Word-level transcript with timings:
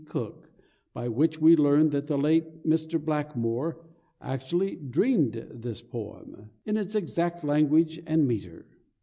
Cook, 0.07 0.51
by 0.95 1.09
which 1.09 1.39
we 1.39 1.55
learn 1.55 1.89
that 1.89 2.07
the 2.07 2.17
late 2.17 2.63
Mr. 2.65 2.99
Blackmore 2.99 3.85
actually 4.19 4.77
dreamed 4.77 5.33
this 5.53 5.83
poem, 5.83 6.49
in 6.65 6.75
its 6.75 6.95
exact 6.95 7.43
language 7.43 8.01
and 8.07 8.27
metre. 8.27 8.65